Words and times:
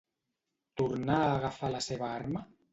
Tornà 0.81 1.19
a 1.27 1.29
agafar 1.35 1.73
la 1.77 1.85
seva 1.91 2.13
arma? 2.19 2.47